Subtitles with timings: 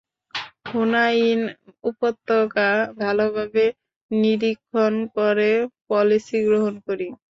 [0.69, 1.39] হুনাইন
[1.83, 2.69] উপত্যকা
[2.99, 3.65] ভালভাবে
[4.11, 5.51] নিরীক্ষণ করে
[5.87, 7.07] পলিসি গ্রহণ করি।